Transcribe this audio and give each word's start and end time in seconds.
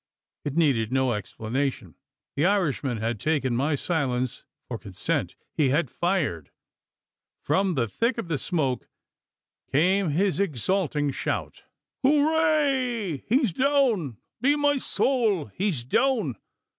It 0.43 0.55
needed 0.57 0.91
no 0.91 1.13
explanation. 1.13 1.93
The 2.35 2.43
Irishman 2.47 2.97
had 2.97 3.19
taken 3.19 3.55
my 3.55 3.75
silence 3.75 4.45
for 4.67 4.79
consent: 4.79 5.35
he 5.53 5.69
had 5.69 5.91
fired! 5.91 6.49
From 7.43 7.75
the 7.75 7.87
thick 7.87 8.17
of 8.17 8.27
the 8.27 8.39
smoke 8.39 8.89
came 9.71 10.09
his 10.09 10.39
exulting 10.39 11.11
shout: 11.11 11.65
"Hooray! 12.03 13.17
he's 13.27 13.53
down 13.53 14.17
be 14.41 14.55
my 14.55 14.77
sowl! 14.77 15.51
he's 15.55 15.83
down! 15.83 16.37